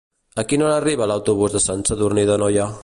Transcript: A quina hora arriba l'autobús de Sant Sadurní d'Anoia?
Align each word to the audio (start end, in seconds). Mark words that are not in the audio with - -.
A 0.41 0.45
quina 0.53 0.65
hora 0.69 0.79
arriba 0.79 1.09
l'autobús 1.11 1.57
de 1.57 1.63
Sant 1.67 1.87
Sadurní 1.91 2.27
d'Anoia? 2.31 2.71